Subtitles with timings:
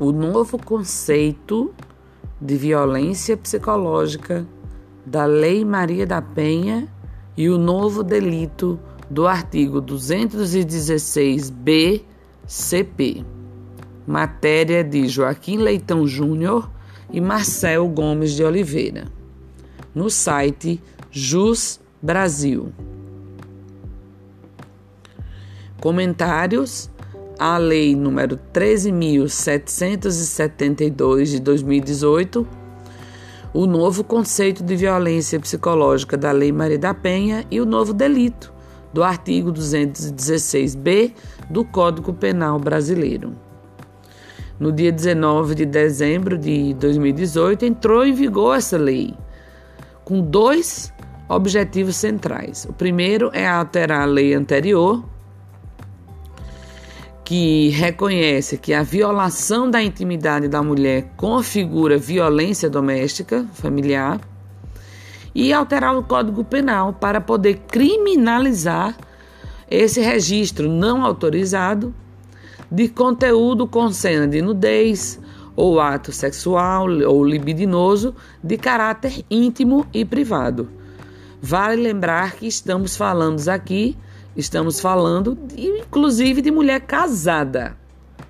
[0.00, 1.72] o novo conceito
[2.40, 4.44] de violência psicológica
[5.04, 6.88] da Lei Maria da Penha
[7.36, 12.00] e o novo delito do artigo 216b
[12.46, 13.26] CP.
[14.06, 16.70] Matéria de Joaquim Leitão Júnior
[17.12, 19.06] e Marcel Gomes de Oliveira.
[19.94, 22.72] No site Jus Brasil.
[25.78, 26.90] Comentários
[27.40, 32.46] à Lei número 13.772 de 2018,
[33.54, 38.52] o novo conceito de violência psicológica da Lei Maria da Penha e o novo delito
[38.92, 41.14] do artigo 216b
[41.48, 43.32] do Código Penal Brasileiro.
[44.58, 49.14] No dia 19 de dezembro de 2018, entrou em vigor essa lei,
[50.04, 50.92] com dois
[51.26, 52.66] objetivos centrais.
[52.66, 55.02] O primeiro é alterar a lei anterior,
[57.30, 64.20] que reconhece que a violação da intimidade da mulher configura violência doméstica familiar
[65.32, 68.98] e alterar o Código Penal para poder criminalizar
[69.70, 71.94] esse registro não autorizado
[72.68, 75.20] de conteúdo com cena de nudez
[75.54, 80.68] ou ato sexual ou libidinoso de caráter íntimo e privado.
[81.40, 83.96] Vale lembrar que estamos falando aqui,
[84.36, 87.76] estamos falando de, inclusive de mulher casada,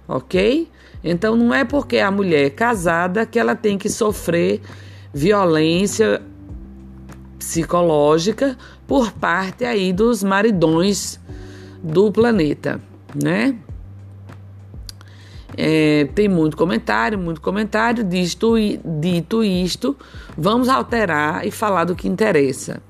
[0.06, 0.68] ok?
[1.02, 4.60] Então não é porque a mulher é casada que ela tem que sofrer
[5.12, 6.22] violência
[7.38, 11.18] psicológica por parte aí dos maridões
[11.82, 12.80] do planeta,
[13.14, 13.56] né?
[15.56, 18.04] É, tem muito comentário, muito comentário.
[18.04, 18.54] Dito,
[19.00, 19.96] dito isto,
[20.36, 22.80] vamos alterar e falar do que interessa.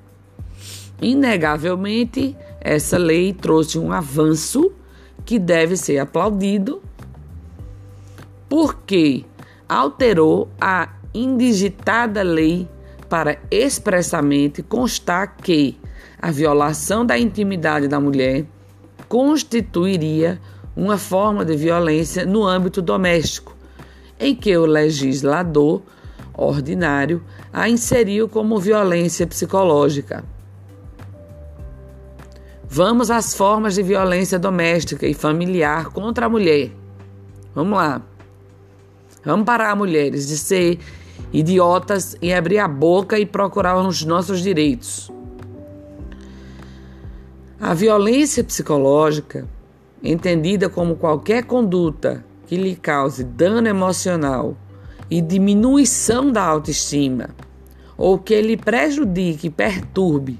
[1.01, 4.73] Inegavelmente, essa lei trouxe um avanço
[5.25, 6.83] que deve ser aplaudido,
[8.49, 9.25] porque
[9.69, 12.69] alterou a indigitada lei
[13.09, 15.79] para expressamente constar que
[16.21, 18.45] a violação da intimidade da mulher
[19.09, 20.41] constituiria
[20.77, 23.57] uma forma de violência no âmbito doméstico,
[24.19, 25.83] em que o legislador
[26.35, 30.25] ordinário a inseriu como violência psicológica.
[32.73, 36.71] Vamos às formas de violência doméstica e familiar contra a mulher.
[37.53, 38.01] Vamos lá.
[39.25, 40.79] Vamos parar, mulheres, de ser
[41.33, 45.11] idiotas e abrir a boca e procurar os nossos direitos.
[47.61, 49.49] A violência psicológica,
[50.01, 54.57] entendida como qualquer conduta que lhe cause dano emocional
[55.11, 57.31] e diminuição da autoestima,
[57.99, 60.39] ou que lhe prejudique perturbe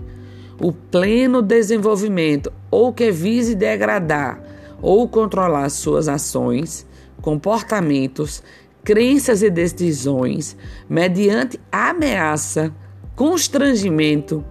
[0.61, 4.41] o pleno desenvolvimento ou que vise degradar
[4.83, 6.87] ou controlar suas ações,
[7.21, 8.43] comportamentos
[8.83, 10.57] crenças e decisões
[10.89, 12.75] mediante ameaça,
[13.15, 14.45] constrangimento,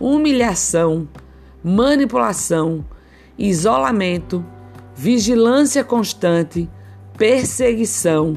[0.00, 1.08] humilhação,
[1.62, 2.84] manipulação,
[3.38, 4.44] isolamento,
[4.94, 6.68] vigilância constante,
[7.18, 8.36] perseguição,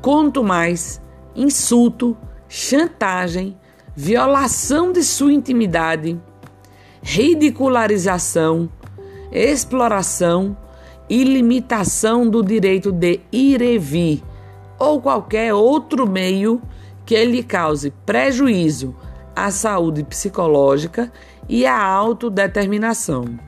[0.00, 1.00] quanto mais
[1.36, 2.16] insulto,
[2.48, 3.56] chantagem,
[3.94, 6.18] violação de sua intimidade,
[7.06, 8.66] ridicularização,
[9.30, 10.56] exploração
[11.08, 14.22] e limitação do direito de ir e vir
[14.78, 16.62] ou qualquer outro meio
[17.04, 18.96] que lhe cause prejuízo
[19.36, 21.12] à saúde psicológica
[21.46, 23.38] e à autodeterminação.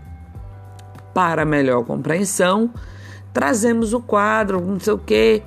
[1.14, 2.70] Para melhor compreensão,
[3.32, 5.42] trazemos o quadro, não sei o que,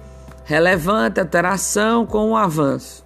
[0.45, 3.05] relevante alteração com o avanço.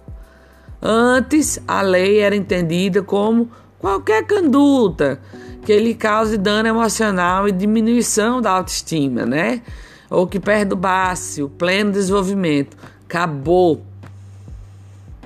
[0.80, 3.50] Antes, a lei era entendida como
[3.84, 5.20] qualquer conduta
[5.62, 9.60] que lhe cause dano emocional e diminuição da autoestima, né?
[10.08, 12.78] ou que perturbasse o pleno desenvolvimento.
[13.04, 13.82] Acabou,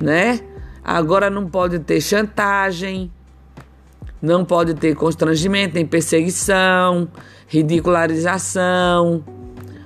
[0.01, 0.41] né?
[0.83, 3.13] Agora não pode ter chantagem,
[4.21, 7.07] não pode ter constrangimento, nem perseguição,
[7.47, 9.23] ridicularização.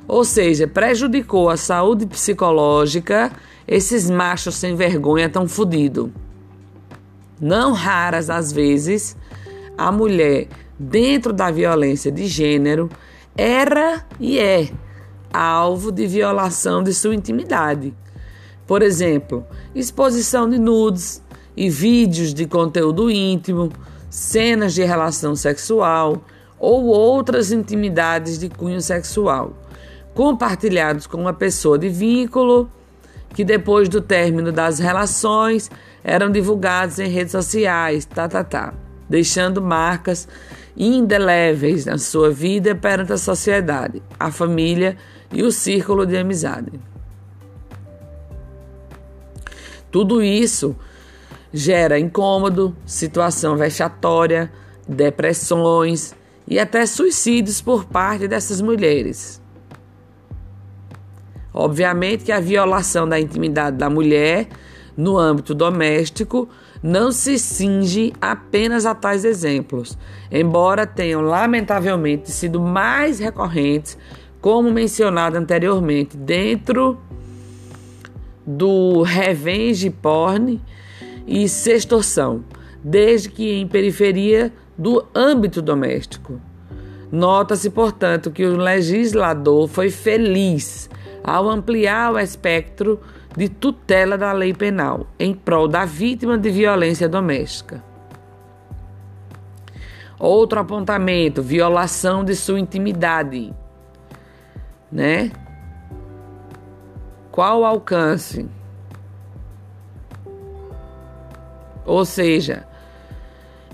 [0.09, 3.31] Ou seja, prejudicou a saúde psicológica
[3.69, 6.11] esses machos sem vergonha tão fodidos.
[7.43, 9.17] Não raras às vezes,
[9.77, 10.47] a mulher,
[10.79, 12.89] dentro da violência de gênero,
[13.37, 14.71] era e é
[15.33, 17.93] alvo de violação de sua intimidade.
[18.65, 19.45] Por exemplo,
[19.75, 21.21] exposição de nudes
[21.57, 23.73] e vídeos de conteúdo íntimo,
[24.09, 26.25] cenas de relação sexual
[26.61, 29.53] ou outras intimidades de cunho sexual,
[30.15, 32.71] compartilhados com uma pessoa de vínculo
[33.35, 35.71] que depois do término das relações
[36.05, 38.75] eram divulgados em redes sociais, tá, tá, tá,
[39.09, 40.29] deixando marcas
[40.77, 44.97] indeléveis na sua vida perante a sociedade, a família
[45.33, 46.73] e o círculo de amizade.
[49.91, 50.75] Tudo isso
[51.53, 54.51] gera incômodo, situação vexatória,
[54.89, 56.15] depressões
[56.49, 59.41] e até suicídios por parte dessas mulheres.
[61.53, 64.49] Obviamente que a violação da intimidade da mulher
[64.97, 66.49] no âmbito doméstico
[66.83, 69.97] não se cinge apenas a tais exemplos,
[70.31, 73.97] embora tenham lamentavelmente sido mais recorrentes,
[74.41, 76.99] como mencionado anteriormente, dentro
[78.45, 80.61] do revenge porn
[81.27, 82.45] e sextorção,
[82.83, 86.41] desde que em periferia do âmbito doméstico.
[87.13, 90.91] Nota-se, portanto, que o legislador foi feliz
[91.23, 92.99] ao ampliar o espectro
[93.37, 97.83] de tutela da lei penal em prol da vítima de violência doméstica.
[100.19, 103.53] Outro apontamento, violação de sua intimidade,
[104.91, 105.33] né?
[107.31, 108.49] Qual o alcance?
[111.85, 112.67] Ou seja,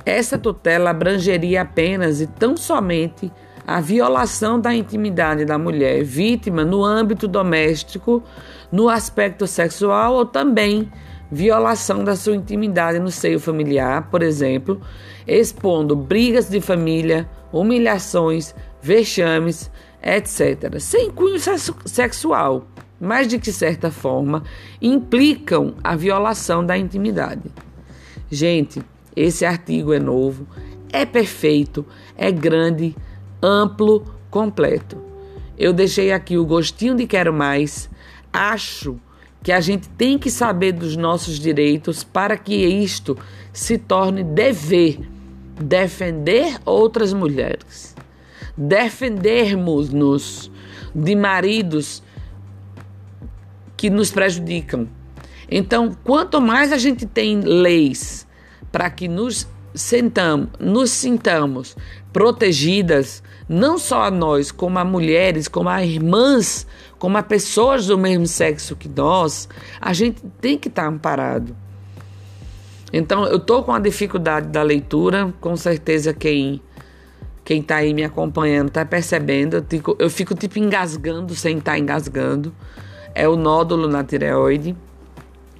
[0.07, 3.31] essa tutela abrangeria apenas e tão somente
[3.69, 8.23] a violação da intimidade da mulher vítima no âmbito doméstico,
[8.73, 10.91] no aspecto sexual ou também
[11.31, 14.81] violação da sua intimidade no seio familiar, por exemplo,
[15.27, 19.71] expondo brigas de família, humilhações, vexames,
[20.03, 21.39] etc., sem cunho
[21.85, 22.67] sexual,
[22.99, 24.45] mas de que certa forma
[24.81, 27.51] implicam a violação da intimidade.
[28.31, 28.81] Gente,
[29.15, 30.47] esse artigo é novo,
[30.91, 31.85] é perfeito,
[32.17, 32.97] é grande,
[33.43, 34.97] amplo, completo.
[35.57, 37.91] Eu deixei aqui o gostinho de quero mais.
[38.33, 38.99] Acho
[39.43, 43.17] que a gente tem que saber dos nossos direitos para que isto
[43.53, 45.01] se torne dever
[45.61, 47.95] defender outras mulheres.
[48.57, 50.51] Defendermos-nos
[50.95, 52.03] de maridos
[53.77, 54.89] que nos prejudicam.
[55.51, 58.27] Então, quanto mais a gente tem leis
[58.71, 61.77] para que nos sentamos, nos sintamos
[62.13, 66.67] protegidas, não só a nós, como a mulheres, como a irmãs,
[66.99, 69.49] como a pessoas do mesmo sexo que nós,
[69.81, 71.57] a gente tem que estar tá amparado.
[72.93, 76.61] Então, eu estou com a dificuldade da leitura, com certeza quem
[77.45, 79.57] quem está aí me acompanhando está percebendo.
[79.57, 82.55] Eu fico, eu fico tipo engasgando sem estar tá engasgando.
[83.15, 84.77] É o nódulo na tireoide.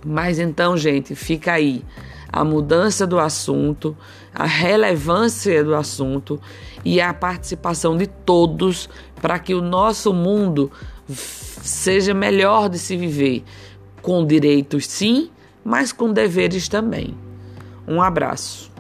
[0.05, 1.83] Mas então, gente, fica aí
[2.31, 3.97] a mudança do assunto,
[4.35, 6.41] a relevância do assunto
[6.85, 8.89] e a participação de todos
[9.21, 10.71] para que o nosso mundo
[11.09, 13.43] seja melhor de se viver,
[14.03, 15.31] com direitos sim,
[15.65, 17.15] mas com deveres também.
[17.87, 18.71] Um abraço.